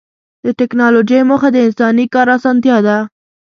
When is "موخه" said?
1.29-1.49